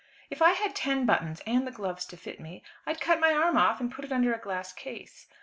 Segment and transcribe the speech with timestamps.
[0.31, 3.55] "If I had ten buttons, and the gloves to fit me, I'd cut my arm
[3.55, 5.27] off and put it under a glass case.